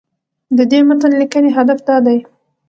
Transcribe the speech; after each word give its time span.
د 0.57 0.59
دې 0.71 0.79
متن 0.87 1.11
لیکنې 1.21 1.49
هدف 1.57 1.79
دا 1.87 1.97
دی 2.05 2.17